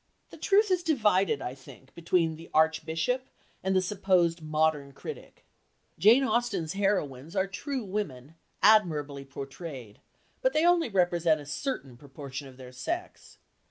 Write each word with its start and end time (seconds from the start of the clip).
The 0.31 0.37
truth 0.37 0.71
is 0.71 0.81
divided, 0.81 1.43
I 1.43 1.53
think, 1.53 1.93
between 1.93 2.35
the 2.35 2.49
Archbishop 2.55 3.27
and 3.63 3.75
the 3.75 3.83
supposed 3.83 4.41
modern 4.41 4.93
critic. 4.93 5.45
Jane's 5.99 6.73
heroines 6.73 7.35
are 7.35 7.45
true 7.45 7.83
women, 7.83 8.33
admirably 8.63 9.25
portrayed, 9.25 10.01
but 10.41 10.53
they 10.53 10.65
only 10.65 10.89
represent 10.89 11.39
a 11.39 11.45
certain 11.45 11.97
proportion 11.97 12.47
of 12.47 12.57
their 12.57 12.71
sex. 12.71 13.37